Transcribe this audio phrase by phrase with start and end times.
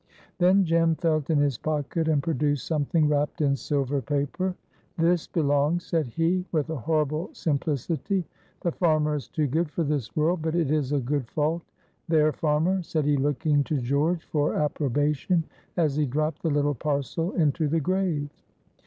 [0.39, 4.55] Then Jem felt in his pocket and produced something wrapped in silver paper.
[4.97, 8.25] "This belongs!" said he, with a horrible simplicity.
[8.61, 11.61] "The farmer is too good for this world, but it is a good fault.
[12.07, 15.43] There, farmer," said he, looking to George for approbation
[15.77, 18.27] as he dropped the little parcel into the grave.